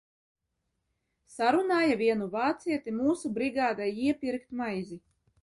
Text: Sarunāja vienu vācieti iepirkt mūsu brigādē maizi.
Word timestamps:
Sarunāja 1.33 1.99
vienu 1.99 2.31
vācieti 2.37 2.95
iepirkt 2.95 3.03
mūsu 3.03 3.33
brigādē 3.37 3.93
maizi. 4.65 5.01